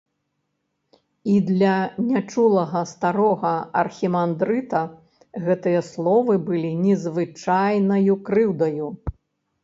[1.31, 1.73] І для
[2.13, 3.51] нячулага старога
[3.81, 4.81] архімандрыта
[5.49, 8.89] гэтыя словы былі незвычайнаю крыўдаю.